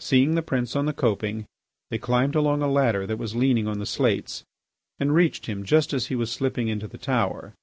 [0.00, 1.46] Seeing the prince on the coping
[1.88, 4.42] they climbed along a ladder that was leaning on the slates
[4.98, 7.54] and reached him just as he was slipping into the tower.